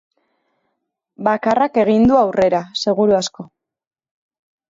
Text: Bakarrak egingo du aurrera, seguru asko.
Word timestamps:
Bakarrak 1.27 1.77
egingo 1.83 2.09
du 2.13 2.17
aurrera, 2.21 2.63
seguru 2.85 3.17
asko. 3.21 3.49